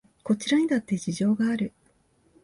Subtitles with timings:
[0.23, 1.71] こちらにだって事情がある